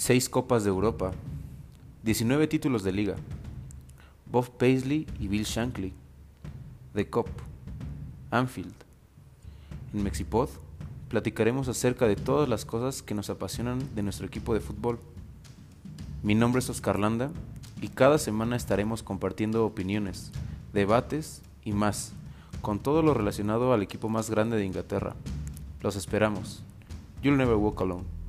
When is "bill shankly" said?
5.28-5.92